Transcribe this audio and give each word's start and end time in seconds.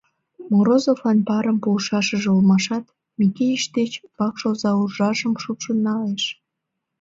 Морозовлан 0.51 1.19
парым 1.27 1.57
пуышашыже 1.63 2.29
улмашат, 2.35 2.85
Микеич 3.19 3.63
деч 3.77 3.91
вакш 4.17 4.41
оза 4.49 4.71
уржажым 4.81 5.33
шупшын 5.41 5.77
налеш. 5.85 6.23